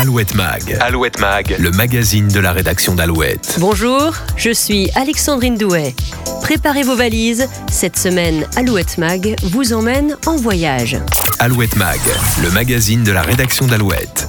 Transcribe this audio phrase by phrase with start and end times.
[0.00, 0.78] Alouette Mag.
[0.80, 3.56] Alouette Mag, le magazine de la rédaction d'Alouette.
[3.60, 5.94] Bonjour, je suis Alexandrine Douet.
[6.40, 7.46] Préparez vos valises.
[7.70, 10.96] Cette semaine, Alouette Mag vous emmène en voyage.
[11.38, 12.00] Alouette Mag,
[12.42, 14.26] le magazine de la rédaction d'Alouette.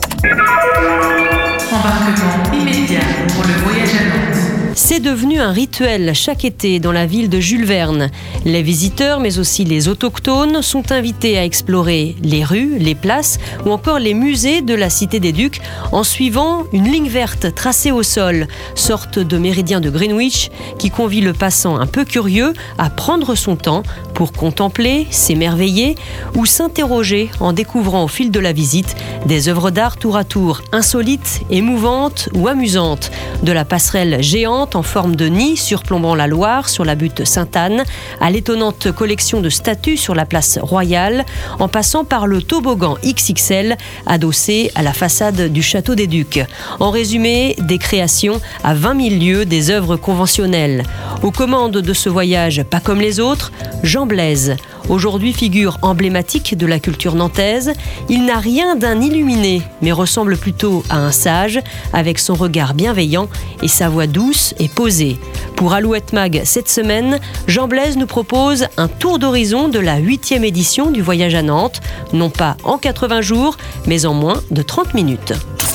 [1.72, 3.00] Embarquement immédiat
[3.34, 4.31] pour le voyage à Nantes.
[4.74, 8.10] C'est devenu un rituel chaque été dans la ville de Jules Verne.
[8.46, 13.72] Les visiteurs, mais aussi les autochtones, sont invités à explorer les rues, les places ou
[13.72, 15.62] encore les musées de la Cité des Ducs
[15.92, 21.22] en suivant une ligne verte tracée au sol, sorte de méridien de Greenwich qui convie
[21.22, 25.96] le passant un peu curieux à prendre son temps pour contempler, s'émerveiller
[26.36, 28.96] ou s'interroger en découvrant au fil de la visite
[29.26, 33.12] des œuvres d'art tour à tour insolites, émouvantes ou amusantes,
[33.44, 37.84] de la passerelle géante en forme de nid surplombant la Loire sur la butte Sainte-Anne,
[38.20, 41.26] à l'étonnante collection de statues sur la place Royale,
[41.60, 46.44] en passant par le toboggan XXL adossé à la façade du château des Ducs.
[46.80, 50.84] En résumé, des créations à 20 000 lieues des œuvres conventionnelles.
[51.24, 53.52] Aux commandes de ce voyage, pas comme les autres,
[53.84, 54.56] Jean Blaise.
[54.90, 57.74] Aujourd'hui figure emblématique de la culture nantaise,
[58.10, 61.60] il n'a rien d'un illuminé, mais ressemble plutôt à un sage,
[61.94, 63.30] avec son regard bienveillant
[63.62, 65.18] et sa voix douce et posée.
[65.56, 70.44] Pour Alouette Mag cette semaine, Jean Blaise nous propose un tour d'horizon de la huitième
[70.44, 71.82] édition du voyage à Nantes,
[72.14, 75.34] non pas en 80 jours, mais en moins de 30 minutes.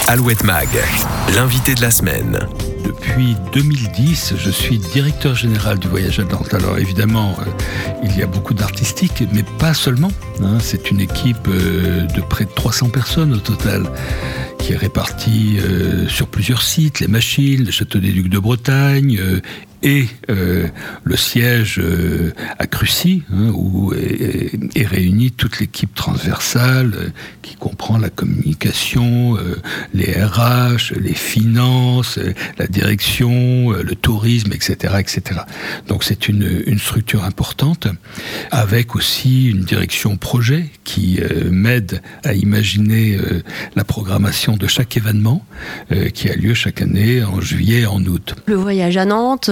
[0.08, 0.68] Alouette Mag,
[1.34, 2.46] l'invité de la semaine.
[2.86, 6.54] Depuis 2010, je suis directeur général du voyage à Nantes.
[6.54, 7.50] Alors évidemment, euh,
[8.04, 10.12] il y a beaucoup d'artistiques, mais pas seulement.
[10.40, 10.58] Hein.
[10.60, 13.90] C'est une équipe euh, de près de 300 personnes au total
[14.60, 19.20] qui est répartie euh, sur plusieurs sites, les machines, le château des Ducs de Bretagne
[19.86, 20.66] et euh,
[21.04, 27.08] le siège euh, à Crucy, hein, où est, réunie toute l'équipe transversale euh,
[27.42, 29.36] qui comprend la communication,
[29.94, 32.18] les RH, les finances,
[32.58, 34.94] la direction, le tourisme, etc.
[34.98, 35.42] etc.
[35.86, 37.86] Donc c'est une, une, structure importante,
[38.50, 43.18] avec aussi une direction projet qui m'aide à imaginer
[43.76, 45.44] la programmation de chaque événement
[46.14, 48.34] qui a lieu chaque année en juillet et en août.
[48.46, 49.50] Le voyage à Nantes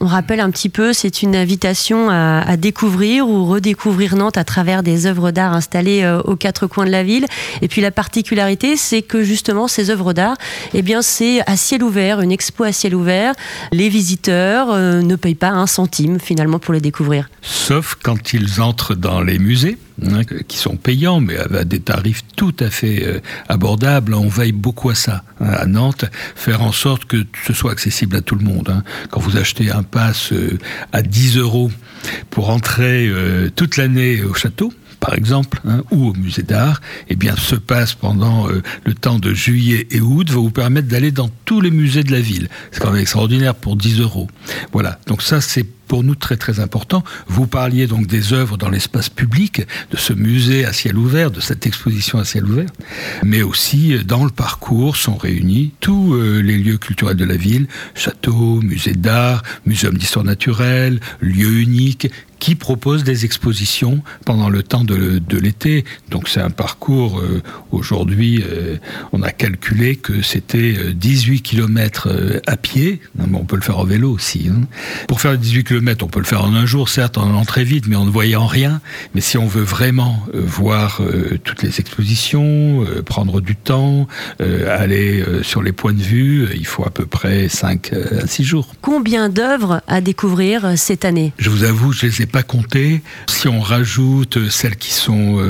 [0.00, 4.82] on rappelle un petit peu, c'est une invitation à, découvrir ou redécouvrir Nantes à travers
[4.82, 7.26] des œuvres d'art installées euh, aux quatre coins de la ville.
[7.62, 10.36] Et puis la particularité, c'est que justement ces œuvres d'art,
[10.72, 13.34] eh bien c'est à ciel ouvert, une expo à ciel ouvert.
[13.72, 17.28] Les visiteurs euh, ne payent pas un centime finalement pour les découvrir.
[17.42, 19.78] Sauf quand ils entrent dans les musées.
[20.02, 24.14] Hein, qui sont payants, mais à des tarifs tout à fait abordables.
[24.14, 28.16] On veille beaucoup à ça, hein, à Nantes, faire en sorte que ce soit accessible
[28.16, 28.70] à tout le monde.
[28.70, 28.82] Hein.
[29.10, 30.58] Quand vous achetez un pass euh,
[30.92, 31.70] à 10 euros
[32.30, 35.60] pour entrer euh, toute l'année au château, par exemple,
[35.90, 40.00] ou au musée d'art, eh bien, ce passe pendant euh, le temps de juillet et
[40.00, 42.48] août va vous permettre d'aller dans tous les musées de la ville.
[42.72, 44.28] C'est quand même extraordinaire pour 10 euros.
[44.72, 44.98] Voilà.
[45.06, 47.04] Donc ça, c'est pour nous très très important.
[47.26, 51.40] Vous parliez donc des œuvres dans l'espace public, de ce musée à ciel ouvert, de
[51.40, 52.70] cette exposition à ciel ouvert,
[53.22, 57.36] mais aussi euh, dans le parcours sont réunis tous euh, les lieux culturels de la
[57.36, 64.62] ville, châteaux, musées d'art, muséum d'histoire naturelle, lieux uniques, qui proposent des expositions pendant le
[64.62, 65.84] temps de, l'été.
[66.10, 67.40] Donc c'est un parcours, euh,
[67.70, 68.44] aujourd'hui,
[69.12, 72.08] on a calculé que c'était 18 km
[72.46, 74.50] à pied, on peut le faire en vélo aussi.
[74.50, 74.62] Hein.
[75.08, 77.64] Pour faire 18 km, on peut le faire en un jour, certes, en allant très
[77.64, 78.80] vite, mais en ne voyant rien.
[79.14, 84.06] Mais si on veut vraiment euh, voir euh, toutes les expositions, euh, prendre du temps,
[84.40, 87.92] aller sur les points de vue, il faut à peu près 5
[88.22, 88.74] à 6 jours.
[88.80, 91.32] Combien d'œuvres à découvrir cette année?
[91.38, 93.02] Je vous avoue, je ne les ai pas comptées.
[93.28, 95.40] Si on rajoute celles qui sont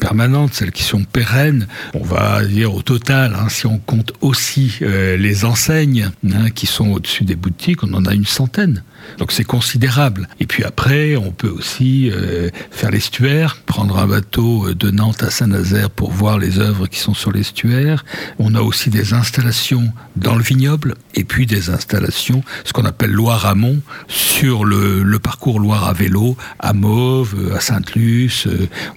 [0.00, 4.78] permanentes, celles qui sont pérennes, on va dire au total, hein, si on compte aussi
[4.80, 8.82] les enseignes hein, qui sont au-dessus des boutiques, on en a une centaine.
[9.18, 10.28] Donc c'est considérable.
[10.40, 15.22] Et puis après, on peut aussi euh, faire l'estuaire, prendre un bateau euh, de Nantes
[15.22, 18.04] à Saint-Nazaire pour voir les œuvres qui sont sur l'estuaire.
[18.38, 23.10] On a aussi des installations dans le vignoble et puis des installations, ce qu'on appelle
[23.10, 28.48] Loire-Amont, sur le, parcours Loire à vélo, à Mauve, euh, à Sainte-Luce.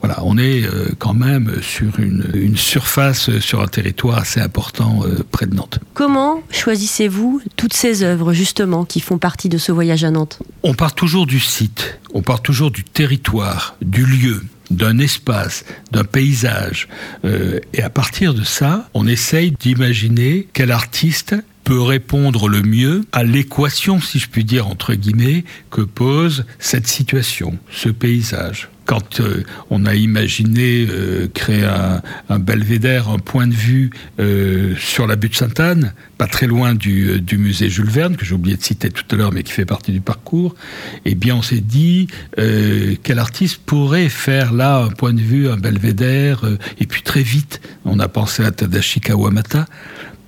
[0.01, 0.63] voilà, on est
[0.97, 5.01] quand même sur une, surface, sur un territoire assez important
[5.31, 5.79] près de Nantes.
[5.93, 9.94] Comment choisissez-vous toutes ces œuvres justement qui font partie de ce voyage?
[10.63, 16.03] On part toujours du site, on part toujours du territoire, du lieu d'un espace, d'un
[16.03, 16.87] paysage.
[17.23, 23.05] Euh, et à partir de ça, on essaye d'imaginer quel artiste peut répondre le mieux
[23.11, 28.69] à l'équation, si je puis dire, entre guillemets, que pose cette situation, ce paysage.
[28.85, 31.65] Quand euh, on a imaginé euh, créer
[32.29, 33.89] un, belvédère, un point de vue
[34.19, 38.55] euh, sur la butte Sainte-Anne, pas très loin du, musée Jules Verne, que j'ai oublié
[38.55, 40.55] de citer tout à l'heure, mais qui fait partie du parcours,
[41.03, 45.57] eh bien on s'est dit quel artiste pourrait faire là un point de vue, un
[45.57, 46.45] belvédère,
[46.79, 49.65] et puis très vite, on a pensé à Tadashi Kawamata,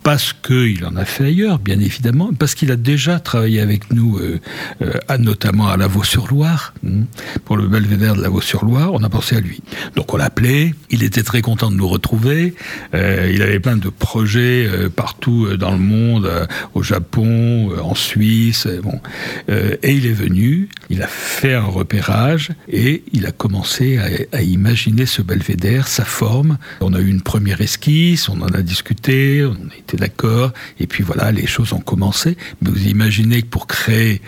[0.08, 4.18] parce qu'il en a fait ailleurs, bien évidemment, parce qu'il a déjà travaillé avec nous,
[4.20, 4.40] euh,
[4.82, 7.04] euh, notamment à Lavaux-sur-Loire, hmm,
[7.44, 9.62] pour le belvédère de Lavaux-sur-Loire, on a pensé à lui.
[9.98, 12.56] Donc on l'appelait, il était très content de nous retrouver,
[12.94, 16.32] euh, il avait plein de projets partout dans le monde,
[16.74, 19.02] au Japon, en Suisse, bon.
[19.50, 24.42] et il est venu, il a fait un repérage, et il a commencé à, à
[24.42, 26.60] imaginer ce belvédère, sa forme.
[26.80, 30.54] On a eu une première esquisse, on en a discuté, on a été d'accord.
[30.80, 32.38] Et puis voilà, les choses ont commencé.
[32.62, 34.22] Mais vous imaginez que pour créer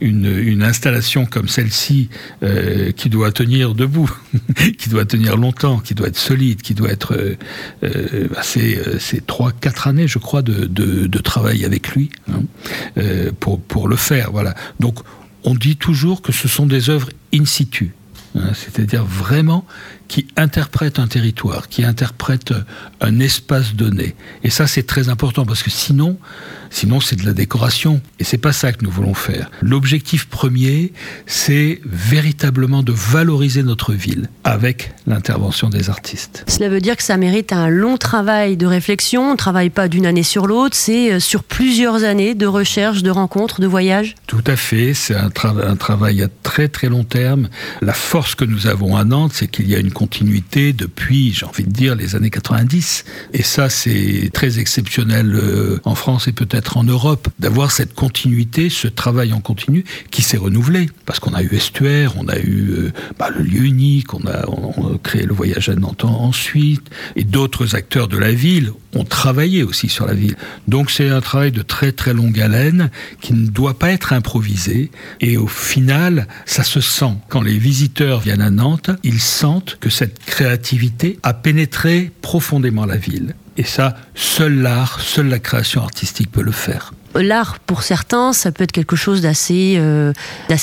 [0.00, 2.08] une, installation comme celle-ci,
[2.42, 4.10] euh, qui doit tenir debout,
[4.78, 7.14] qui doit tenir longtemps, qui doit être solide, qui doit être...
[7.14, 7.36] Euh,
[7.84, 8.28] euh,
[8.98, 12.42] c'est trois, quatre années, je crois, de, de, travail avec lui hein,
[13.40, 14.30] pour, pour le faire.
[14.30, 14.54] Voilà.
[14.80, 14.98] Donc,
[15.44, 17.92] on dit toujours que ce sont des œuvres in situ.
[18.36, 19.64] Hein, c'est-à-dire vraiment
[20.08, 22.52] qui interprète un territoire, qui interprète
[23.00, 24.14] un espace donné.
[24.44, 26.18] Et ça, c'est très important parce que sinon,
[26.70, 28.00] sinon c'est de la décoration.
[28.18, 29.50] Et c'est pas ça que nous voulons faire.
[29.60, 30.92] L'objectif premier,
[31.26, 36.44] c'est véritablement de valoriser notre ville avec l'intervention des artistes.
[36.46, 39.28] Cela veut dire que ça mérite un long travail de réflexion.
[39.28, 43.02] On ne travaille pas d'une année sur l'autre, c'est euh, sur plusieurs années de recherche,
[43.02, 44.14] de rencontres, de voyages.
[44.26, 44.94] Tout à fait.
[44.94, 47.48] C'est un, un travail à très très long terme.
[47.82, 51.46] La force que nous avons à Nantes, c'est qu'il y a une continuité depuis, j'ai
[51.46, 53.04] envie de dire, les années 90.
[53.32, 58.70] Et ça, c'est très exceptionnel euh, en France et peut-être en Europe, d'avoir cette continuité,
[58.70, 60.88] ce travail en continu qui s'est renouvelé.
[61.04, 64.44] Parce qu'on a eu Estuaire, on a eu euh, bah, le lieu unique, on a,
[65.02, 69.88] créé le voyage à Nantes ensuite, et d'autres acteurs de la ville ont travaillé aussi
[69.88, 70.36] sur la ville.
[70.68, 74.90] Donc c'est un travail de très très longue haleine qui ne doit pas être improvisé.
[75.20, 77.14] Et au final, ça se sent.
[77.28, 82.96] Quand les visiteurs viennent à Nantes, ils sentent que cette créativité a pénétré profondément la
[82.96, 83.34] ville.
[83.56, 88.52] Et ça, seul l'art, seule la création artistique peut le faire l'art, pour certains, ça
[88.52, 90.12] peut être quelque chose d'assez euh,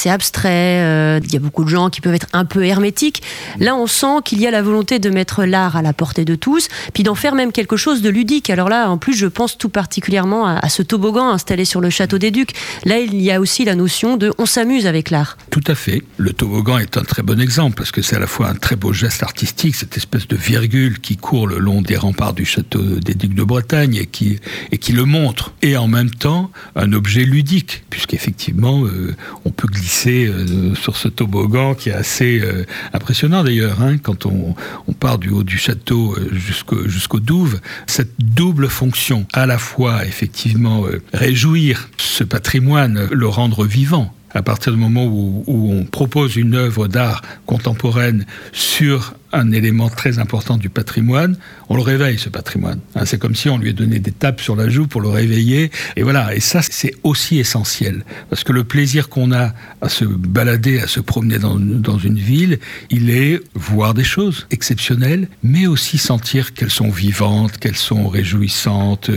[0.05, 0.81] abstrait.
[0.81, 3.23] Euh, il y a beaucoup de gens qui peuvent être un peu hermétiques.
[3.59, 6.35] Là, on sent qu'il y a la volonté de mettre l'art à la portée de
[6.35, 8.49] tous, puis d'en faire même quelque chose de ludique.
[8.49, 12.17] Alors là, en plus, je pense tout particulièrement à, ce toboggan installé sur le château
[12.17, 12.53] des Ducs.
[12.85, 15.37] Là, il y a aussi la notion de on s'amuse avec l'art.
[15.49, 16.01] Tout à fait.
[16.17, 18.75] Le toboggan est un très bon exemple parce que c'est à la fois un très
[18.75, 22.81] beau geste artistique, cette espèce de virgule qui court le long des remparts du château
[22.81, 24.39] des Ducs de Bretagne et qui,
[24.71, 25.53] et qui le montre.
[25.61, 26.42] Et en même temps,
[26.75, 32.39] un objet ludique, puisqu'effectivement, euh, on peut glisser euh, sur ce toboggan qui est assez
[32.41, 34.55] euh, impressionnant d'ailleurs, hein, quand on,
[34.99, 40.83] part du haut du château jusqu'au jusqu'au Douve, cette double fonction, à la fois effectivement
[41.13, 46.55] réjouir ce patrimoine, le rendre vivant, à partir du moment où, où on propose une
[46.55, 51.35] œuvre d'art contemporaine sur un élément très important du patrimoine,
[51.67, 52.79] on le réveille, ce patrimoine.
[52.95, 55.71] Hein, c'est comme si on lui donné des tapes sur la joue pour le réveiller.
[55.95, 58.05] Et voilà, et ça, c'est aussi essentiel.
[58.29, 62.17] Parce que le plaisir qu'on a à se balader, à se promener dans, dans, une
[62.17, 62.59] ville,
[62.89, 69.09] il est voir des choses exceptionnelles, mais aussi sentir qu'elles sont vivantes, qu'elles sont réjouissantes,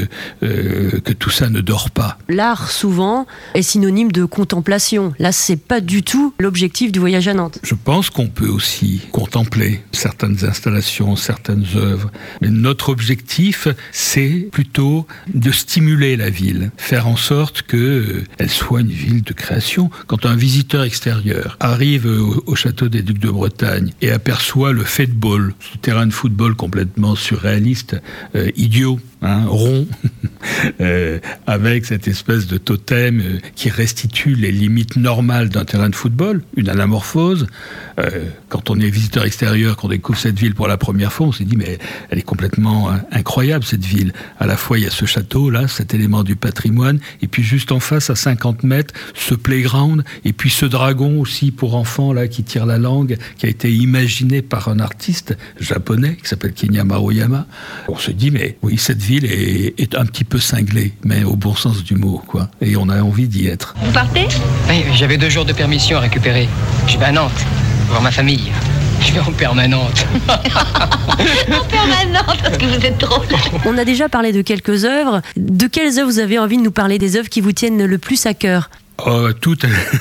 [0.43, 2.19] euh, que tout ça ne dort pas.
[2.29, 5.13] L'art, souvent, est synonyme de contemplation.
[5.19, 7.59] Là, c'est pas du tout l'objectif du voyage à Nantes.
[7.63, 12.13] Je pense qu'on peut aussi contempler certaines installations, certaines œuvres.
[12.41, 18.83] Mais notre objectif, c'est plutôt de stimuler la ville, faire en sorte qu'elle euh, soit
[18.83, 19.91] une ville de création.
[20.07, 22.07] Quand un visiteur extérieur arrive
[22.47, 27.17] au, château des Ducs de Bretagne et aperçoit le football, ce terrain de football complètement
[27.17, 27.97] surréaliste,
[28.37, 29.87] euh, idiot, hein, rond,
[30.81, 33.23] euh, avec cette espèce de totem
[33.55, 37.47] qui restitue les limites normales d'un terrain de football, une anamorphose.
[38.49, 41.45] quand on est visiteur extérieur, qu'on découvre cette ville pour la première fois, on s'est
[41.45, 41.79] dit, mais
[42.11, 44.13] elle est complètement hein, incroyable, cette ville.
[44.39, 47.43] À la fois, il y a ce château, là, cet élément du patrimoine, et puis
[47.43, 52.13] juste en face, à 50 mètres, ce playground, et puis ce dragon aussi pour enfants,
[52.13, 56.53] là, qui tire la langue, qui a été imaginé par un artiste japonais qui s'appelle
[56.53, 57.47] Kenya Maruyama.
[57.89, 61.37] On se dit, mais oui, cette ville est, est, un petit peu cinglée, mais au
[61.37, 62.51] bon sens du mot, quoi.
[62.61, 63.75] Et on a envie d'y être.
[63.81, 64.27] Vous partez?
[64.69, 66.49] Oui, j'avais deux jours de permission à récupérer.
[66.89, 67.47] Je vais à Nantes,
[67.89, 68.51] voir ma famille.
[69.01, 70.07] Je vais en permanente.
[70.29, 73.23] en permanente, parce que vous êtes trop.
[73.65, 75.23] On a déjà parlé de quelques œuvres.
[75.37, 77.99] De quelles œuvres vous avez envie de nous parler Des œuvres qui vous tiennent le
[77.99, 78.71] plus à cœur?
[79.05, 79.59] Oh, tout,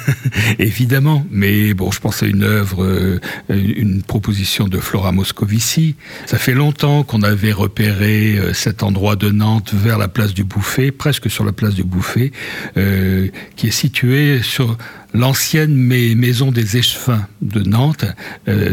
[0.59, 1.25] évidemment.
[1.29, 5.95] Mais bon, je pense à une œuvre, euh, une proposition de Flora Moscovici.
[6.25, 10.45] Ça fait longtemps qu'on avait repéré euh, cet endroit de Nantes vers la place du
[10.45, 12.31] Bouffet, presque sur la place du Bouffet,
[12.77, 14.77] euh, qui est situé sur
[15.13, 18.03] l'ancienne maison des échevins de Nantes.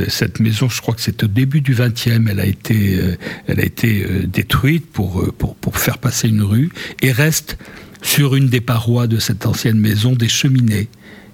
[0.09, 2.99] cette maison, je crois que c'est au début du XXe, elle a été,
[3.47, 7.59] elle a été détruite pour, pour, pour faire passer une rue et reste
[8.03, 10.89] sur une des parois de cette ancienne maison des cheminées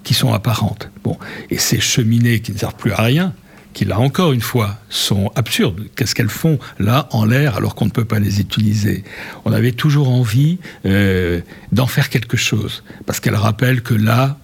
[0.04, 0.90] qui sont apparentes.
[1.02, 1.18] Bon,
[1.50, 3.34] et ces cheminées qui ne servent plus à rien,
[3.74, 5.86] qui là encore une fois sont absurdes.
[5.96, 9.04] Qu'est-ce qu'elles font là en l'air alors qu'on ne peut pas les utiliser?
[9.44, 11.40] On avait toujours envie euh,
[11.72, 14.38] d'en faire quelque chose parce qu'elles rappellent que là,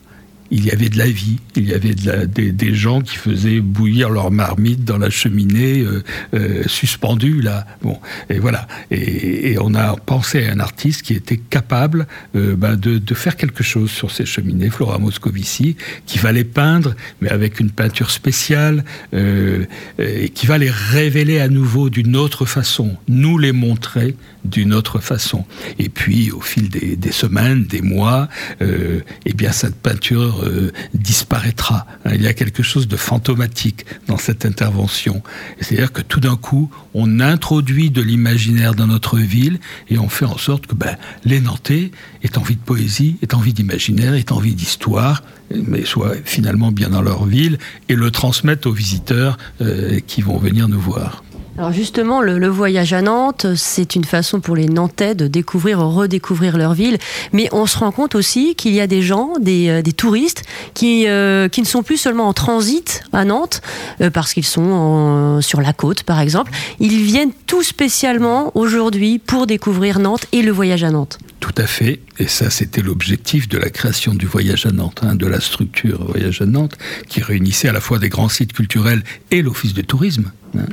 [0.51, 4.31] il y avait de la vie, il y avait des, gens qui faisaient bouillir leur
[4.31, 6.03] marmite dans la cheminée euh,
[6.35, 7.67] euh, suspendue là.
[7.83, 7.99] Bon,
[8.29, 8.67] et voilà.
[8.91, 13.63] Et, on a pensé à un artiste qui était capable euh, bah, de, faire quelque
[13.63, 18.85] chose sur ces cheminées, Flora Moscovici, qui va les peindre, mais avec une peinture spéciale,
[19.13, 24.99] et qui va les révéler à nouveau d'une autre façon, nous les montrer d'une autre
[24.99, 25.45] façon.
[25.79, 28.29] Et puis, au fil des, semaines, des mois,
[28.61, 31.87] eh bien cette peinture euh, disparaîtra.
[32.13, 35.23] Il y a quelque chose de fantomatique dans cette intervention.
[35.61, 39.59] C'est-à-dire que tout d'un coup, on introduit de l'imaginaire dans notre ville
[39.89, 41.91] et on fait en sorte que ben, les Nantais
[42.23, 45.23] aient envie de poésie, aient envie d'imaginaire, aient envie d'histoire,
[45.55, 47.59] mais soient finalement bien dans leur ville
[47.89, 51.24] et le transmettent aux visiteurs euh, qui vont venir nous voir.
[51.57, 56.57] Alors justement, le, voyage à Nantes, c'est une façon pour les Nantais de découvrir, redécouvrir
[56.59, 56.99] leur ville.
[57.33, 60.43] Mais on se rend compte aussi qu'il y a des gens, des, euh, touristes,
[60.75, 63.63] qui, euh, qui ne sont plus seulement en transit à Nantes,
[64.01, 66.51] euh, parce qu'ils sont sur la côte, par exemple.
[66.81, 71.19] Ils viennent tout spécialement aujourd'hui pour découvrir Nantes et le voyage à Nantes.
[71.39, 72.01] Tout à fait.
[72.19, 76.05] Et ça, c'était l'objectif de la création du voyage à Nantes, hein, de la structure
[76.05, 76.77] voyage à Nantes,
[77.09, 80.33] qui réunissait à la fois des grands sites culturels et l'office de tourisme.
[80.57, 80.67] Hein.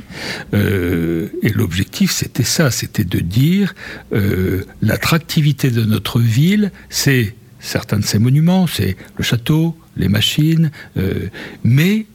[0.54, 3.74] Euh, et l'objectif, c'était ça, c'était de dire
[4.12, 10.70] euh, l'attractivité de notre ville, c'est certains de ses monuments, c'est le château, les machines,
[10.96, 11.28] euh,
[11.64, 12.06] mais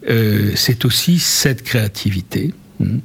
[0.55, 2.53] c'est aussi cette créativité.
[2.83, 2.99] Hein.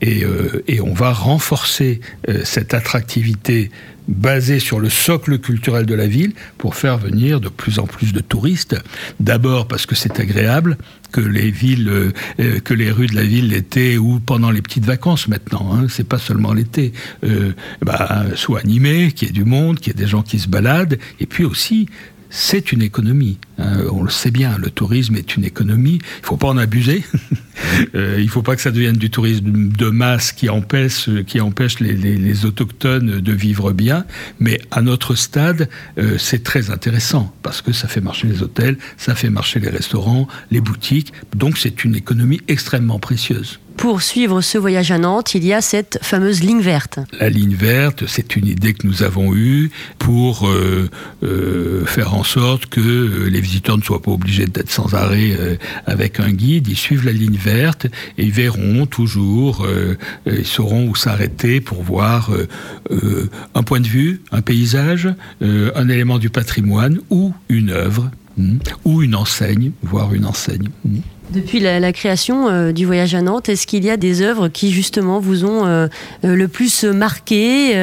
[0.00, 0.22] Et,
[0.68, 2.00] et, on va renforcer
[2.44, 3.70] cette attractivité
[4.08, 8.12] basé sur le socle culturel de la ville pour faire venir de plus en plus
[8.12, 8.76] de touristes.
[9.20, 10.78] D'abord parce que c'est agréable
[11.12, 14.84] que les villes, euh, que les rues de la ville l'été ou pendant les petites
[14.84, 16.92] vacances maintenant, hein, c'est pas seulement l'été,
[17.24, 20.38] euh, bah, soient animées, qu'il y ait du monde, qu'il y ait des gens qui
[20.38, 21.88] se baladent, et puis aussi
[22.30, 23.38] c'est une économie.
[23.58, 25.98] Hein, on le sait bien, le tourisme est une économie.
[26.02, 27.04] Il ne faut pas en abuser.
[27.94, 31.40] euh, il ne faut pas que ça devienne du tourisme de masse qui empêche, qui
[31.40, 34.04] empêche les, autochtones de vivre bien.
[34.38, 38.78] Mais à notre stade, euh, c'est très intéressant parce que ça fait marcher les hôtels,
[38.96, 41.12] ça fait marcher les restaurants, les boutiques.
[41.34, 45.60] Donc c'est une économie extrêmement précieuse pour suivre ce voyage à Nantes, il y a
[45.60, 46.98] cette fameuse ligne verte.
[47.18, 50.90] La ligne verte, c'est une idée que nous avons eue pour euh,
[51.22, 55.58] euh, faire en sorte que euh, les visiteurs ne soient pas obligés d'être sans arrêt
[55.86, 56.68] avec un guide.
[56.68, 57.86] Ils suivent la ligne verte
[58.16, 59.66] et ils verront toujours,
[60.26, 62.30] ils sauront où s'arrêter pour voir
[63.54, 65.08] un point de vue, un paysage,
[65.40, 70.68] un élément du patrimoine ou une œuvre hmm, ou une enseigne, voire une enseigne.
[70.84, 70.98] Hmm.
[71.30, 74.72] Depuis la, création euh, du voyage à Nantes, est-ce qu'il y a des œuvres qui
[74.72, 75.86] justement vous ont euh,
[76.24, 77.74] euh, le plus marqué,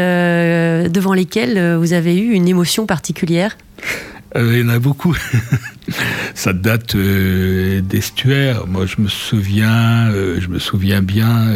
[0.90, 3.58] devant lesquelles vous avez eu une émotion particulière?
[4.38, 5.16] Il y en a beaucoup.
[6.36, 8.68] Ça date d'estuaire.
[8.68, 11.54] Moi, je me souviens, je me souviens bien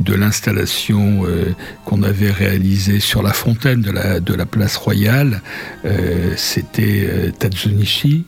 [0.00, 1.22] de l'installation
[1.86, 5.40] qu'on avait réalisée sur la fontaine de la, place royale.
[6.36, 8.26] C'était Tadzunichi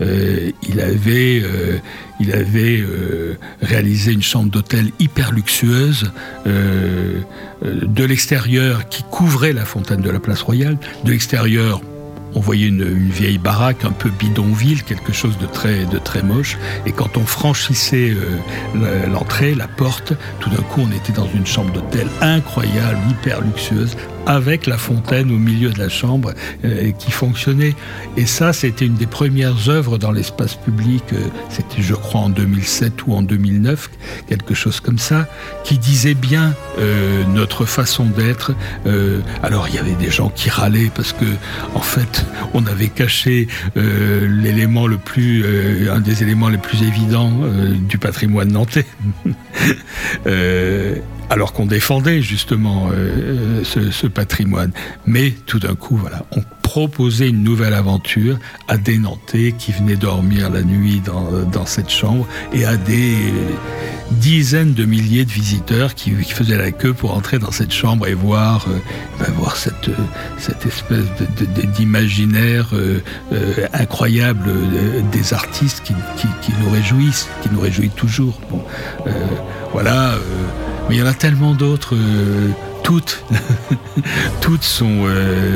[0.00, 1.78] euh, il avait, euh,
[2.20, 6.10] euh, réalisé une chambre d'hôtel hyper luxueuse
[6.44, 10.78] de l'extérieur qui couvrait la fontaine de la place royale.
[11.04, 11.80] De l'extérieur,
[12.34, 16.58] on voyait une, vieille baraque un peu bidonville, quelque chose de très, de très moche.
[16.86, 18.14] Et quand on franchissait
[19.10, 23.96] l'entrée, la porte, tout d'un coup, on était dans une chambre d'hôtel incroyable, hyper luxueuse,
[24.26, 26.32] avec la fontaine au milieu de la chambre
[26.64, 27.74] euh, qui fonctionnait.
[28.16, 32.28] Et ça, c'était une des premières œuvres dans l'espace public, euh, c'était je crois en
[32.28, 33.90] 2007 ou en 2009,
[34.28, 35.26] quelque chose comme ça,
[35.64, 38.52] qui disait bien euh, notre façon d'être.
[39.42, 41.24] alors il y avait des gens qui râlaient parce que
[41.74, 45.44] en fait on avait caché l'élément le plus,
[45.88, 47.32] un des éléments les plus évidents
[47.88, 48.86] du patrimoine nantais.
[51.30, 52.90] alors qu'on défendait justement
[53.64, 54.72] ce, patrimoine.
[55.06, 58.38] Mais tout d'un coup, voilà, on proposait une nouvelle aventure
[58.68, 63.16] à des Nantais qui venaient dormir la nuit dans, dans cette chambre et à des
[64.10, 68.14] dizaines de milliers de visiteurs qui, faisaient la queue pour entrer dans cette chambre et
[68.14, 68.78] voir, euh,
[69.18, 69.90] ben, voir cette,
[70.38, 71.04] cette espèce
[71.76, 73.02] d'imaginaire euh,
[73.32, 74.50] euh, incroyable
[75.12, 75.94] des artistes qui,
[76.42, 78.40] qui, nous réjouissent, qui nous réjouit toujours.
[78.50, 78.62] Bon,
[79.72, 80.14] voilà,
[80.88, 81.96] mais il y en a tellement d'autres
[82.82, 83.24] toutes,
[84.40, 85.06] toutes sont,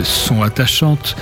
[0.02, 1.16] sont attachantes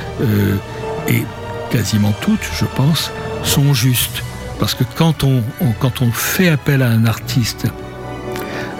[1.09, 1.23] et
[1.71, 3.11] quasiment toutes, je pense,
[3.43, 4.23] sont justes.
[4.59, 5.43] Parce que quand on,
[5.81, 7.67] quand on fait appel à un artiste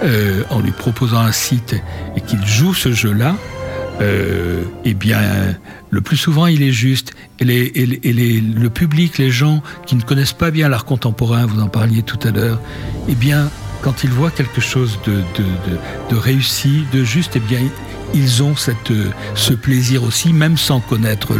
[0.03, 1.75] euh, en lui proposant un site
[2.15, 3.35] et qu'il joue ce jeu-là,
[4.01, 5.21] euh, eh bien,
[5.89, 7.13] le plus souvent, il est juste.
[7.39, 12.03] Et, le public, les gens qui ne connaissent pas bien l'art contemporain, vous en parliez
[12.03, 12.59] tout à l'heure,
[13.07, 13.49] eh bien,
[13.81, 17.59] quand ils voient quelque chose de, réussi, de juste, eh bien,
[18.13, 18.91] ils ont cette,
[19.35, 21.33] ce plaisir aussi, même sans connaître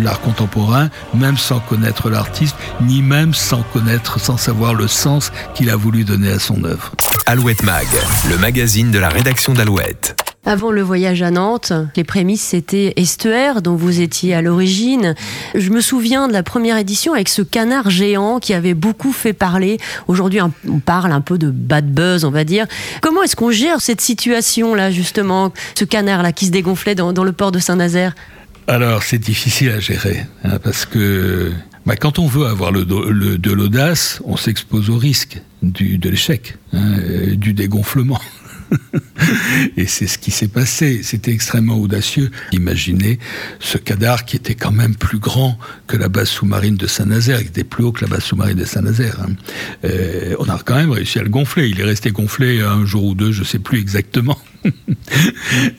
[0.00, 5.70] l'art contemporain, même sans connaître l'artiste, ni même sans connaître, sans savoir le sens qu'il
[5.70, 6.92] a voulu donner à son œuvre.
[7.26, 7.86] Alouette Mag,
[8.28, 10.25] le magazine de la rédaction d'Alouette.
[10.48, 15.16] Avant le voyage à Nantes, les prémices c'était Estuaire, dont vous étiez à l'origine.
[15.56, 19.32] Je me souviens de la première édition avec ce canard géant qui avait beaucoup fait
[19.32, 19.78] parler.
[20.06, 22.66] Aujourd'hui, on parle un peu de bad buzz, on va dire.
[23.00, 27.50] Comment est-ce qu'on gère cette situation-là, justement, ce canard-là qui se dégonflait dans, le port
[27.50, 28.14] de Saint-Nazaire?
[28.68, 31.50] Alors, c'est difficile à gérer, hein, parce que
[31.86, 36.94] bah, quand on veut avoir de l'audace, on s'expose au risque de l'échec, hein,
[37.34, 38.20] du dégonflement.
[39.76, 41.00] et c'est ce qui s'est passé.
[41.02, 42.30] C'était extrêmement audacieux.
[42.52, 43.18] Imaginez
[43.60, 47.48] ce cadavre qui était quand même plus grand que la base sous-marine de Saint-Nazaire, qui
[47.48, 49.18] était plus haut que la base sous-marine de Saint-Nazaire.
[49.20, 49.32] Hein.
[49.84, 51.68] Euh, on a quand même réussi à le gonfler.
[51.68, 54.38] Il est resté gonflé un jour ou deux, je ne sais plus exactement.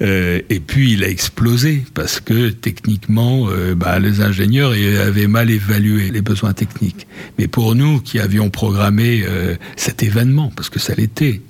[0.02, 5.50] Euh, et puis il a explosé parce que techniquement, euh, bah, les ingénieurs avaient mal
[5.50, 7.08] évalué les besoins techniques.
[7.38, 11.42] Mais pour nous qui avions programmé euh, cet événement, parce que ça l'était,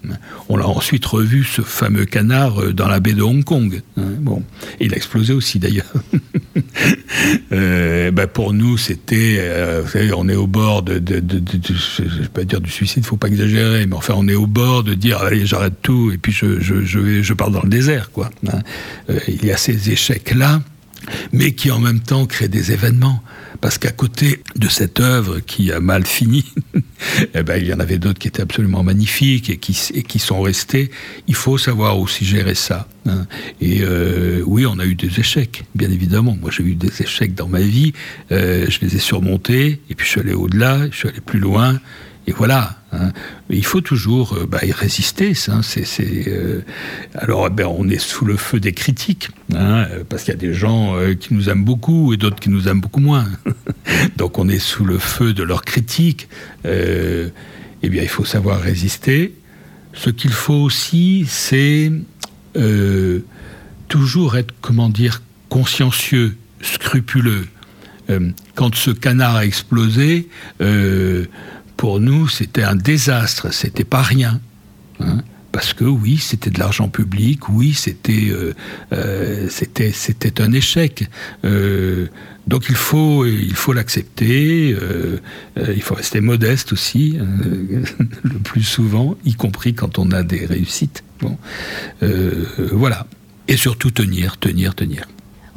[0.50, 3.82] on l'a ensuite revu ce fameux canard dans la baie de Hong Kong.
[3.98, 4.44] Hein, bon,
[4.80, 5.94] il a explosé aussi d'ailleurs.
[8.12, 9.42] bah, pour nous, c'était,
[10.16, 11.22] on est au bord de, de,
[11.64, 14.84] je vais pas dire du suicide, faut pas exagérer, mais enfin, on est au bord
[14.84, 18.30] de dire allez, j'arrête tout et puis je vais je parle dans le désert, quoi.
[18.48, 18.60] Hein.
[19.10, 20.62] Euh, il y a ces échecs-là,
[21.34, 23.22] mais qui en même temps créent des événements.
[23.60, 26.46] Parce qu'à côté de cette œuvre qui a mal fini,
[27.34, 30.92] eh ben, il y en avait d'autres qui étaient absolument magnifiques et qui, sont restés.
[31.28, 32.88] Il faut savoir aussi gérer ça.
[33.08, 33.26] Hein.
[33.60, 36.38] Et euh, oui, on a eu des échecs, bien évidemment.
[36.40, 37.94] Moi, j'ai eu des échecs dans ma vie.
[38.32, 41.40] Euh, je les ai surmontés, et puis je suis allé au-delà, je suis allé plus
[41.40, 41.80] loin.
[42.28, 42.77] Et voilà.
[42.94, 43.12] Hein.
[43.50, 45.34] Il faut toujours euh, bah, y résister.
[45.34, 45.86] Ça, c'est,
[46.28, 46.62] euh,
[47.16, 50.40] Alors, eh ben, on est sous le feu des critiques, hein, parce qu'il y a
[50.40, 53.28] des gens euh, qui nous aiment beaucoup et d'autres qui nous aiment beaucoup moins.
[54.18, 56.30] Donc, on est sous le feu de leurs critiques.
[56.66, 57.32] eh
[57.84, 59.34] bien, il faut savoir résister.
[59.94, 61.92] Ce qu'il faut aussi, c'est
[63.88, 67.48] toujours être, comment dire, consciencieux, scrupuleux.
[68.56, 70.28] quand ce canard a explosé,
[71.78, 74.42] pour nous, c'était un désastre, c'était pas rien.
[75.00, 75.20] Hein.
[75.52, 78.56] parce que oui, c'était de l'argent public, oui, c'était euh,
[78.94, 81.08] euh, c'était un échec.
[81.46, 82.08] Euh,
[82.48, 84.76] donc il faut il faut l'accepter.
[85.56, 87.28] il faut rester modeste aussi, hein,
[88.24, 91.04] le plus souvent, y compris quand on a des réussites.
[91.22, 91.38] Bon,
[92.72, 93.08] voilà.
[93.48, 95.08] Et surtout tenir, tenir, tenir.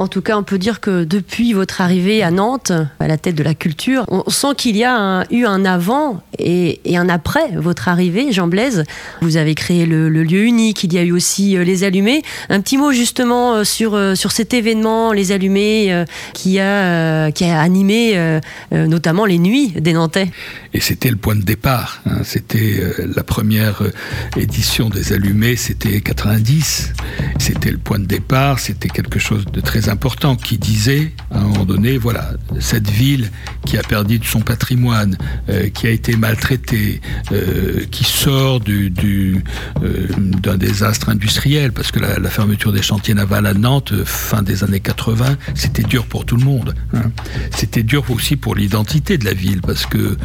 [0.00, 3.34] En tout cas, on peut dire que depuis votre arrivée à Nantes, à la tête
[3.34, 7.86] de la culture, on sent qu'il y a eu un avant et, un après votre
[7.86, 8.84] arrivée, Jean Blaise.
[9.20, 12.22] Vous avez créé le, lieu unique, il y a eu aussi euh, les allumés.
[12.48, 17.44] Un petit mot justement euh, sur, euh, sur cet événement, les allumés, qui, a, qui
[17.44, 18.40] a animé
[18.72, 20.30] notamment les nuits des Nantais.
[20.72, 22.00] Et c'était le point de départ.
[22.06, 22.20] Hein.
[22.22, 22.82] C'était
[23.14, 23.82] la première
[24.36, 26.92] édition des allumés, c'était 90.
[27.38, 31.42] C'était le point de départ, c'était quelque chose de très important qui disait à un
[31.42, 33.30] moment donné, voilà, cette ville
[33.64, 35.16] qui a perdu de son patrimoine,
[35.48, 37.00] euh, qui a été maltraitée,
[37.32, 39.42] euh, qui sort du,
[39.82, 44.64] euh, d'un désastre industriel, parce que la, fermeture des chantiers navals à Nantes, fin des
[44.64, 46.74] années 80, c'était dur pour tout le monde.
[46.94, 47.10] Hein.
[47.50, 50.16] C'était dur aussi pour l'identité de la ville, parce que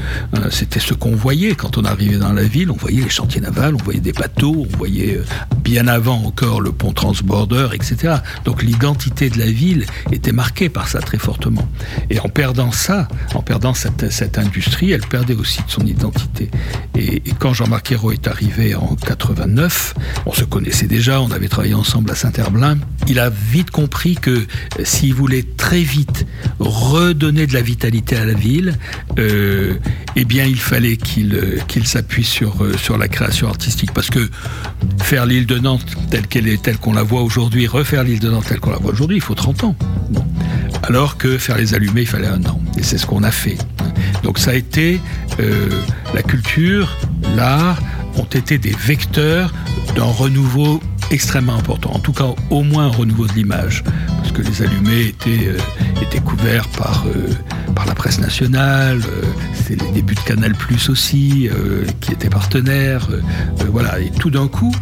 [0.52, 3.76] c'était ce qu'on voyait quand on arrivait dans la ville, on voyait les chantiers navals,
[3.76, 5.20] on voyait des bateaux, on voyait
[5.64, 8.16] bien avant encore le pont transborder, etc.
[8.44, 11.68] Donc l'identité de la ville était marquée par ça très fortement.
[12.10, 16.50] et en perdant ça, en perdant cette, industrie, elle perdait aussi de son identité.
[16.96, 19.94] Et, quand Jean-Marc Ayrault est arrivé en 89,
[20.26, 24.46] on se connaissait déjà, on avait travaillé ensemble à Saint-Herblain, il a vite compris que
[24.84, 26.26] s'il voulait très vite
[26.60, 28.78] redonner de la vitalité à la ville,
[29.20, 29.76] euh,
[30.26, 33.94] bien il fallait qu'il qu'il s'appuie sur, euh, sur la création artistique.
[33.94, 34.30] Parce que
[35.02, 38.30] faire l'île de Nantes telle qu'elle est, telle qu'on la voit aujourd'hui, refaire l'île de
[38.30, 39.76] Nantes telle qu'on la voit aujourd'hui, il faut 30 ans.
[40.84, 42.60] Alors que faire les allumés, il fallait un an.
[42.78, 43.58] Et c'est ce qu'on a fait.
[44.24, 45.00] Donc ça a été
[45.40, 45.70] euh,
[46.14, 46.96] la culture,
[47.36, 47.80] l'art
[48.18, 49.54] ont été des vecteurs
[49.96, 51.92] d'un renouveau extrêmement important.
[51.94, 53.84] En tout cas, au moins un renouveau de l'image.
[54.18, 55.58] Parce que les allumés étaient, euh,
[56.26, 56.68] couverts
[57.06, 57.28] euh,
[57.76, 59.02] par la presse nationale,
[59.68, 61.50] c'est les débuts de Canal Plus aussi,
[62.02, 63.08] qui étaient partenaires.
[63.72, 64.74] voilà, et tout d'un coup,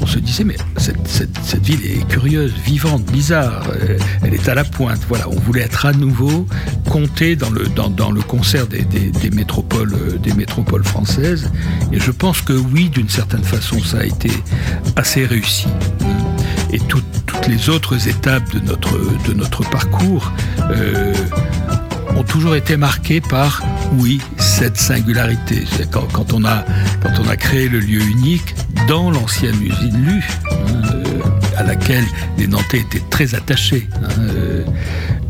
[0.00, 4.64] on se disait, mais cette, ville est curieuse, vivante, bizarre, euh, elle est à la
[4.64, 5.00] pointe.
[5.08, 6.46] Voilà, on voulait être à nouveau
[6.88, 8.86] compté dans le, dans, le concert des,
[9.30, 11.50] métropoles, euh, des métropoles françaises.
[11.92, 14.30] Et je pense que oui, d'une certaine façon, ça a été
[14.96, 15.66] assez réussi.
[16.72, 17.04] Et toutes
[17.48, 20.32] les autres étapes de notre, de notre parcours
[20.70, 21.14] euh,
[22.16, 23.62] ont toujours été marquées par,
[23.94, 25.64] oui, cette singularité.
[25.90, 26.64] Quand, on a,
[27.02, 28.54] quand on a créé le lieu unique,
[28.88, 31.22] dans l'ancienne usine Lu, euh,
[31.56, 32.04] à laquelle
[32.38, 33.88] les Nantais étaient très attachés.
[33.94, 34.64] Hein, euh,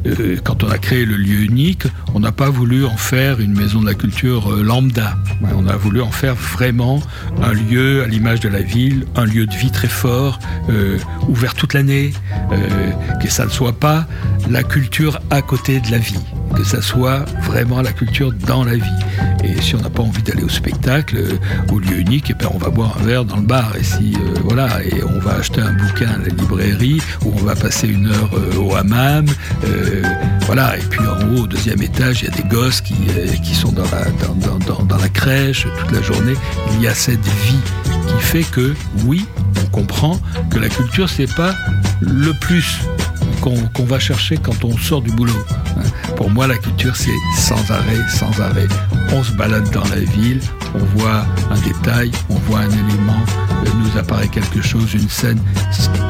[0.07, 3.57] euh, quand on a créé le lieu unique, on n'a pas voulu en faire une
[3.57, 5.16] maison de la culture lambda.
[5.55, 7.03] On a voulu en faire vraiment
[7.42, 10.38] un lieu à l'image de la ville, un lieu de vie très fort,
[11.29, 12.12] ouvert toute l'année,
[13.21, 14.07] que ça ne soit pas
[14.49, 16.21] la culture à côté de la vie
[16.55, 18.83] que ça soit vraiment la culture dans la vie.
[19.45, 22.39] Et si on n'a pas envie d'aller au spectacle, euh, au lieu unique, et eh
[22.39, 23.73] bien on va boire un verre dans le bar.
[23.79, 27.45] Et si euh, voilà, et on va acheter un bouquin à la librairie, ou on
[27.45, 29.27] va passer une heure euh, au hammam.
[30.47, 30.77] voilà.
[30.77, 32.95] Et puis en haut, au deuxième étage, il y a des gosses qui,
[33.43, 34.05] qui sont dans la,
[34.67, 36.35] dans, dans, la crèche toute la journée.
[36.75, 37.61] Il y a cette vie
[38.07, 39.27] qui fait que oui,
[39.63, 40.19] on comprend
[40.51, 41.55] que la culture c'est pas
[42.01, 42.81] le plus
[43.40, 45.33] qu'on va chercher quand on sort du boulot.
[46.16, 48.68] Pour moi, la culture, c'est sans arrêt, sans arrêt.
[49.12, 50.40] On se balade dans la ville,
[50.75, 55.40] on voit un détail, on voit un élément, euh, nous apparaît quelque chose, une scène.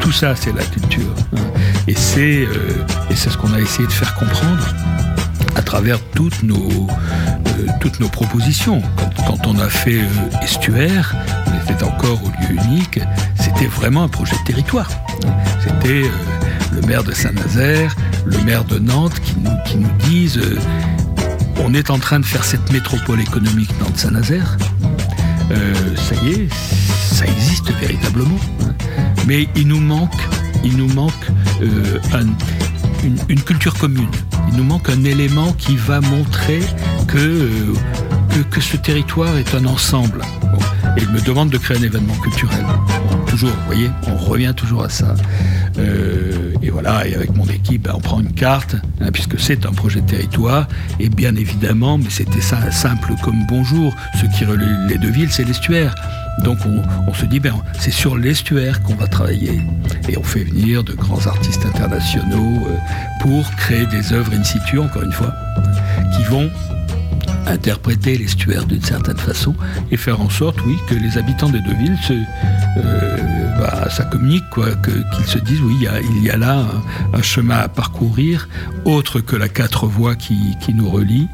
[0.00, 1.14] Tout ça, c'est la culture.
[1.36, 1.40] Hein.
[1.88, 4.66] Et c'est euh, ce qu'on a essayé de faire comprendre
[5.56, 6.86] à travers toutes nos,
[7.46, 8.82] euh, toutes nos propositions.
[9.26, 10.00] Quand, on a fait
[10.42, 11.14] Estuaire,
[11.46, 13.00] on était encore au lieu unique,
[13.40, 14.88] c'était vraiment un projet de territoire.
[15.60, 16.04] C'était
[16.72, 19.20] le maire de Saint-Nazaire, le maire de Nantes
[19.64, 20.58] qui nous, disent euh,
[21.64, 24.56] on est en train de faire cette métropole économique Nantes-Saint-Nazaire.
[25.50, 28.38] Euh, ça y est, ça existe véritablement.
[28.62, 28.74] Hein.
[29.26, 30.20] Mais il nous manque,
[30.64, 31.12] il nous manque
[31.62, 31.98] euh,
[33.28, 34.10] une, culture commune.
[34.48, 36.60] Il nous manque un élément qui va montrer
[37.08, 37.48] que,
[38.50, 40.22] que, ce territoire est un ensemble.
[40.96, 42.64] Et il me demande de créer un événement culturel.
[43.26, 45.14] toujours, vous voyez, on revient toujours à ça.
[46.66, 49.72] Et voilà, et avec mon équipe, ben, on prend une carte, hein, puisque c'est un
[49.72, 50.66] projet de territoire,
[50.98, 55.44] et bien évidemment, mais c'était simple comme bonjour, ce qui relie les deux villes, c'est
[55.44, 55.94] l'estuaire.
[56.42, 56.58] Donc
[57.06, 59.60] on, se dit, ben, c'est sur l'estuaire qu'on va travailler.
[60.08, 62.76] Et on fait venir de grands artistes internationaux euh,
[63.20, 65.32] pour créer des œuvres in situ, encore une fois,
[66.16, 66.50] qui vont
[67.46, 69.54] interpréter l'estuaire d'une certaine façon
[69.90, 74.04] et faire en sorte, oui, que les habitants des deux villes se, euh, bah, ça
[74.04, 76.66] communique, quoi, qu'ils se disent, oui, il y a, là
[77.12, 78.48] un, chemin à parcourir,
[78.84, 81.28] autre que la quatre voies qui, nous relie.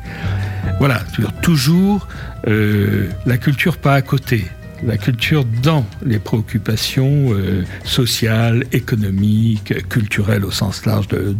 [0.78, 1.02] Voilà,
[1.42, 2.06] toujours
[2.46, 4.46] euh, la culture pas à côté,
[4.84, 11.36] la culture dans les préoccupations euh, sociales, économiques, culturelles au sens large de,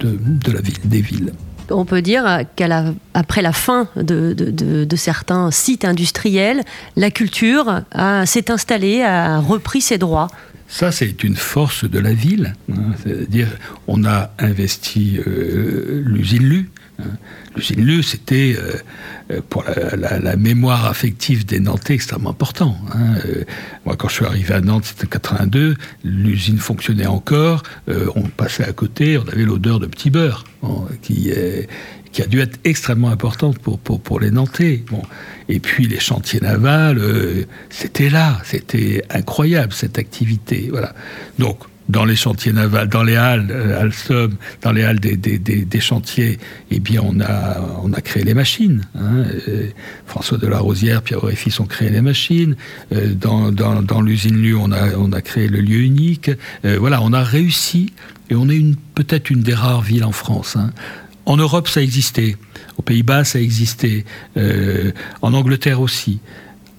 [0.52, 1.32] la ville, des villes
[1.72, 6.62] on peut dire qu'après la fin de, certains sites industriels,
[6.96, 7.80] la culture
[8.24, 10.28] s'est installée, a repris ses droits.
[10.72, 12.54] Ça, c'est une force de la ville.
[12.72, 12.94] Hein.
[13.02, 13.48] C'est-à-dire,
[13.88, 16.70] on a investi euh, l'usine Lu.
[17.56, 18.56] L'usine Lu, c'était
[19.30, 22.76] euh, pour la, mémoire affective des Nantais extrêmement important.
[22.94, 23.14] Hein.
[23.26, 23.44] Euh,
[23.84, 28.72] moi, quand je suis arrivé à Nantes, c'était 82, l'usine fonctionnait encore, on passait à
[28.72, 30.44] côté, on avait l'odeur de petit beurre,
[31.02, 31.32] qui,
[32.12, 34.84] qui a dû être extrêmement importante pour, pour, pour les Nantais.
[34.90, 35.02] Bon.
[35.48, 40.68] Et puis les chantiers navals, euh, c'était là, c'était incroyable cette activité.
[40.70, 40.94] Voilà.
[41.38, 41.58] Donc,
[41.92, 46.38] dans les chantiers navals, dans les halles, euh, Alstom, dans les halles des, chantiers,
[46.70, 48.82] eh bien, on a, on a créé les machines.
[48.98, 49.24] Hein.
[49.48, 49.68] Euh,
[50.06, 52.56] François de la Rosière, Pierre Auréfis ont créé les machines.
[52.90, 56.30] dans, dans, dans l'usine Lu, on a, on a créé le lieu unique.
[56.64, 57.92] voilà, on a réussi,
[58.30, 60.70] et on est peut-être une des rares villes en France, hein,
[61.26, 62.36] En Europe, ça existait.
[62.78, 64.06] Aux Pays-Bas, ça existait.
[64.38, 66.20] Euh, en Angleterre aussi.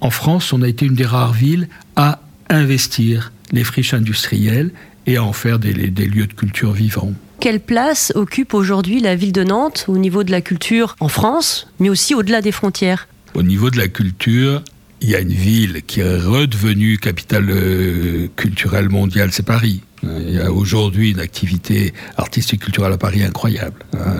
[0.00, 4.72] En France, on a été une des rares villes à investir les friches industrielles
[5.06, 7.12] et à en faire des, des lieux de culture vivants.
[7.40, 11.68] Quelle place occupe aujourd'hui la ville de Nantes au niveau de la culture en France,
[11.78, 13.08] mais aussi au-delà des frontières?
[13.34, 14.62] Au niveau de la culture,
[15.00, 19.82] il y a une ville qui est redevenue capitale euh, culturelle mondiale, c'est Paris.
[20.02, 23.84] Il y a aujourd'hui une activité artistique culturelle à Paris incroyable.
[23.94, 24.16] Hein.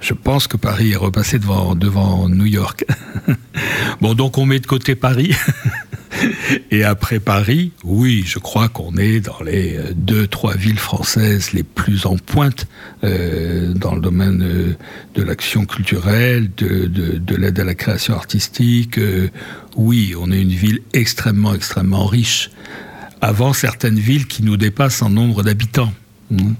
[0.00, 2.84] Je pense que Paris est repassé devant, devant New York.
[4.02, 5.34] bon, donc on met de côté Paris.
[6.70, 11.52] Et après Paris, oui, je crois qu'on est dans les euh, deux, trois villes françaises
[11.52, 12.66] les plus en pointe
[13.02, 14.76] euh, dans le domaine euh,
[15.14, 18.98] de l'action culturelle, de, de, l'aide à la création artistique.
[19.76, 22.50] oui, on est une ville extrêmement, extrêmement riche.
[23.20, 25.92] Avant certaines villes qui nous dépassent en nombre d'habitants.
[26.32, 26.54] Hein.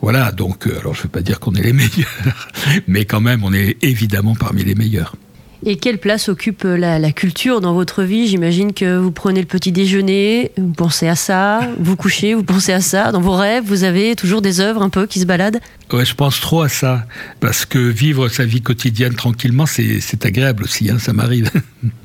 [0.00, 2.48] voilà, donc, alors je ne veux pas dire qu'on est les meilleurs,
[2.86, 5.16] mais quand même, on est évidemment parmi les meilleurs.
[5.64, 8.26] Et quelle place occupe la, culture dans votre vie?
[8.26, 12.72] J'imagine que vous prenez le petit déjeuner, vous pensez à ça, vous couchez, vous pensez
[12.72, 13.12] à ça.
[13.12, 15.60] Dans vos rêves, vous avez toujours des œuvres un peu qui se baladent?
[15.92, 17.06] Ouais, je pense trop à ça.
[17.38, 21.50] Parce que vivre sa vie quotidienne tranquillement, c'est agréable aussi, hein, ça m'arrive.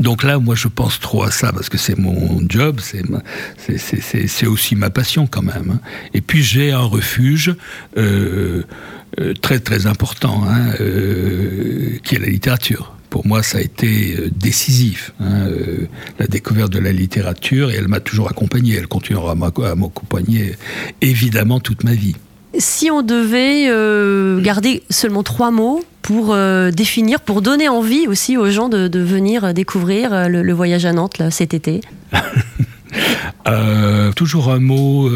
[0.00, 4.76] Donc là, moi, je pense trop à ça parce que c'est mon job, c'est aussi
[4.76, 5.72] ma passion quand même.
[5.72, 5.80] Hein.
[6.14, 7.54] Et puis j'ai un refuge
[7.96, 8.62] euh,
[9.20, 12.94] euh, très très important, hein, euh, qui est la littérature.
[13.10, 15.46] Pour moi, ça a été décisif, hein,
[16.18, 18.76] la découverte de la littérature, et elle m'a toujours accompagné.
[18.76, 20.54] Elle continuera à m'accompagner
[21.02, 22.16] évidemment toute ma vie.
[22.58, 23.68] Si on devait
[24.42, 26.36] garder seulement trois mots pour
[26.72, 31.54] définir, pour donner envie aussi aux gens de, venir découvrir le, voyage à Nantes cet
[31.54, 31.80] été
[34.16, 35.10] toujours un mot,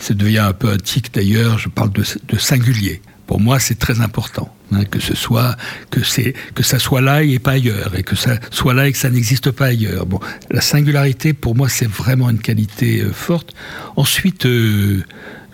[0.00, 3.02] ça devient un peu tic d'ailleurs, je parle de singulier.
[3.28, 5.54] Pour moi, c'est très important hein, que ce soit
[5.90, 8.92] que c'est que ça soit là et pas ailleurs, et que ça soit là et
[8.92, 10.06] que ça n'existe pas ailleurs.
[10.06, 10.18] Bon,
[10.50, 13.52] la singularité, pour moi, c'est vraiment une qualité euh, forte.
[13.96, 15.04] Ensuite, euh,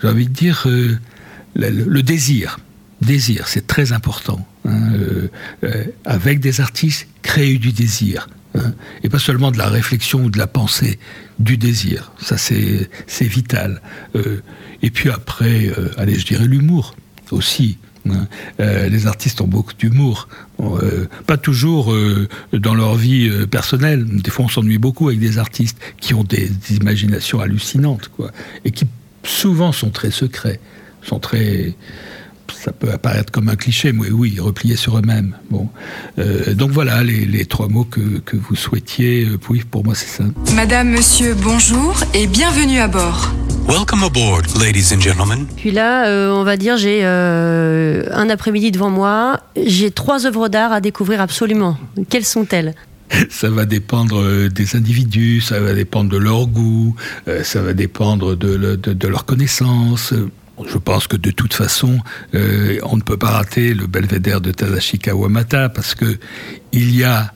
[0.05, 0.99] j'ai envie de dire euh,
[1.57, 2.59] le, désir.
[3.01, 4.47] Désir, c'est très important.
[4.67, 4.93] Hein,
[6.05, 8.29] avec des artistes, créer du désir.
[8.55, 10.99] Hein, et pas seulement de la réflexion ou de la pensée,
[11.39, 12.13] du désir.
[12.21, 12.89] Ça, c'est
[13.21, 13.83] vital.
[14.83, 16.95] et puis après, allez, je dirais l'humour
[17.31, 17.79] aussi.
[18.09, 18.27] Hein.
[18.61, 20.29] Euh, les artistes ont beaucoup d'humour,
[20.61, 24.05] euh, pas toujours euh, dans leur vie personnelle.
[24.05, 28.31] Des fois, on s'ennuie beaucoup avec des artistes qui ont des, imaginations hallucinantes, quoi,
[28.65, 28.87] et qui
[29.25, 30.61] souvent sont très secrets,
[31.03, 31.75] sont très
[32.53, 35.37] ça peut apparaître comme un cliché, mais oui, repliés sur eux-mêmes.
[35.51, 35.69] Bon.
[36.55, 39.27] donc voilà les, trois mots que, que vous souhaitiez.
[39.51, 40.25] Oui, pour moi, c'est ça.
[40.55, 43.33] Madame, monsieur, bonjour et bienvenue à bord.
[43.67, 45.47] Welcome aboard, ladies and gentlemen.
[45.57, 49.41] Puis là, euh, on va dire, j'ai euh, un après-midi devant moi.
[49.57, 51.79] J'ai trois œuvres d'art à découvrir absolument.
[52.11, 52.75] Quelles sont-elles?
[53.31, 56.95] Ça va dépendre euh, des individus, ça va dépendre de leur goût,
[57.43, 60.13] ça va dépendre de, leur connaissance.
[60.67, 61.99] Je pense que de toute façon,
[62.33, 66.17] on ne peut pas rater le belvédère de Tadashi Kawamata parce que
[66.73, 67.33] il y a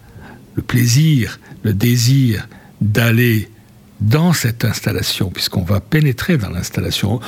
[0.54, 2.48] le plaisir, le désir
[2.80, 3.48] d'aller
[4.00, 7.20] dans cette installation, puisqu'on va pénétrer dans l'installation,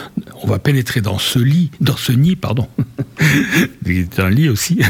[0.42, 2.68] on va pénétrer dans ce lit, dans ce nid, pardon,
[3.86, 4.80] c'est un lit aussi,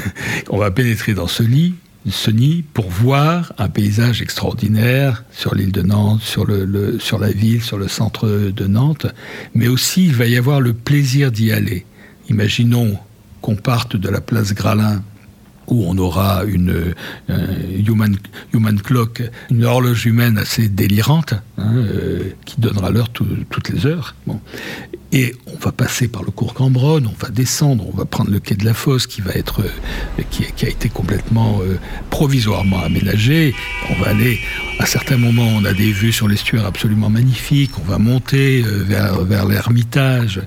[0.50, 1.74] on va pénétrer dans ce lit,
[2.06, 7.62] nid, pour voir un paysage extraordinaire sur l'île de Nantes, sur, le, sur la ville,
[7.62, 9.06] sur le centre de Nantes,
[9.54, 11.84] mais aussi il va y avoir le plaisir d'y aller.
[12.28, 12.98] Imaginons
[13.42, 15.02] qu'on parte de la place Gralin
[15.70, 16.94] où on aura une
[17.86, 18.16] human,
[18.52, 24.14] human clock, une horloge humaine assez délirante, hein, euh, qui donnera l'heure toutes les heures.
[24.26, 24.40] Bon.
[25.12, 28.38] Et on va passer par le cours Cambronne, on va descendre, on va prendre le
[28.38, 31.78] quai de la Fosse qui va être, euh, qui, a été complètement euh,
[32.10, 33.54] provisoirement aménagé.
[33.90, 34.38] On va aller,
[34.78, 37.72] à certains moments, on a des vues sur l'estuaire absolument magnifiques.
[37.80, 40.40] On va monter vers, vers l'Ermitage,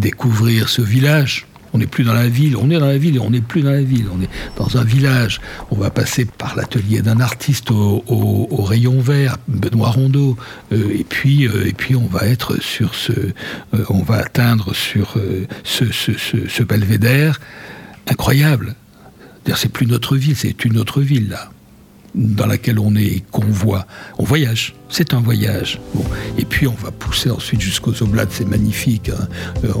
[0.00, 3.18] découvrir ce village on n'est plus dans la ville, on est dans la ville et
[3.18, 5.40] on n'est plus dans la ville, on est dans un village.
[5.70, 10.36] On va passer par l'atelier d'un artiste au, rayon vert, Benoît Rondeau,
[10.72, 14.74] euh, et puis euh, et puis on va être sur ce, euh, on va atteindre
[14.74, 15.16] sur
[15.64, 17.40] ce, ce, ce, belvédère
[18.08, 18.74] incroyable.
[19.56, 21.51] C'est plus notre ville, c'est une autre ville là
[22.14, 23.86] dans laquelle on est, qu'on voit.
[24.18, 25.80] On voyage, c'est un voyage.
[26.38, 29.08] Et puis on va pousser ensuite jusqu'aux Oblates, c'est magnifique.
[29.08, 29.28] Hein.
[29.64, 29.72] Euh,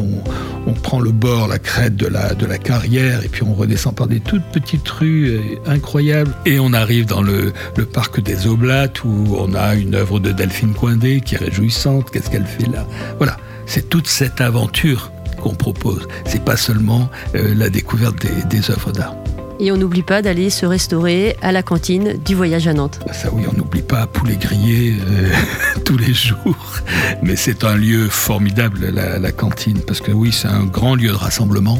[0.66, 4.20] on, prend le bord, la crête de la, carrière, et puis on redescend par des
[4.20, 6.34] toutes petites rues euh, incroyables.
[6.46, 7.52] Et on arrive dans le,
[7.92, 12.10] parc des Oblates, où on a une œuvre de Delphine Coindé qui est réjouissante.
[12.10, 12.86] Qu'est-ce qu'elle fait là?
[13.18, 16.08] Voilà, c'est toute cette aventure qu'on propose.
[16.24, 19.21] C'est pas seulement euh, la découverte des œuvres d'art.
[19.64, 22.98] Et on n'oublie pas d'aller se restaurer à la cantine du voyage à Nantes.
[23.12, 25.30] Ça oui, on n'oublie pas poulet grillé euh,
[25.84, 26.80] tous les jours.
[27.22, 31.14] Mais c'est un lieu formidable, la, cantine, parce que oui, c'est un grand lieu de
[31.14, 31.78] rassemblement.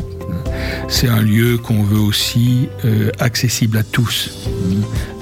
[0.86, 4.48] C'est un lieu qu'on veut aussi euh, accessible à tous.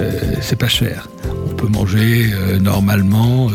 [0.02, 1.08] Euh, c'est pas cher.
[1.50, 3.48] On peut manger normalement.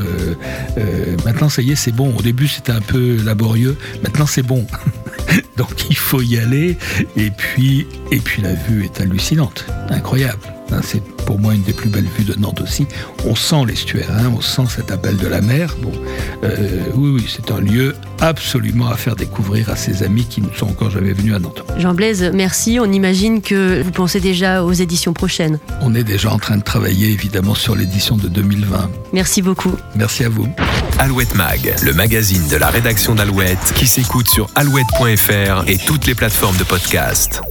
[1.24, 2.12] maintenant, ça y est, c'est bon.
[2.18, 3.78] Au début, c'était un peu laborieux.
[4.02, 4.66] Maintenant, c'est bon.
[5.58, 6.78] Donc il faut y aller.
[7.16, 10.55] Et puis, et puis la vue est hallucinante, incroyable.
[10.72, 12.88] Hein, c'est pour moi une des plus belles vues de Nantes aussi.
[13.26, 15.76] On sent l'estuaire, hein, on sent cet appel de la mer.
[15.82, 15.92] Bon,
[16.44, 20.50] euh, oui, oui, c'est un lieu absolument à faire découvrir à ses amis qui ne
[20.56, 21.64] sont encore jamais venus à Nantes.
[21.78, 22.80] Jean Blaise, merci.
[22.80, 25.60] On imagine que vous pensez déjà aux éditions prochaines.
[25.82, 28.90] On est déjà en train de travailler évidemment sur l'édition de 2020.
[29.14, 29.76] Merci beaucoup.
[29.96, 30.48] Merci à vous.
[31.00, 36.16] Alouette Mag, le magazine de la rédaction d'Alouette qui s'écoute sur alouette.fr et toutes les
[36.16, 37.42] plateformes de podcast.